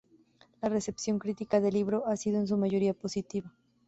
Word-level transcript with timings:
La 0.63 0.69
recepción 0.69 1.19
crítica 1.19 1.59
del 1.59 1.75
libro 1.75 2.07
ha 2.07 2.17
sido 2.17 2.39
en 2.39 2.47
su 2.47 2.57
mayoría 2.57 2.95
positiva. 2.95 3.53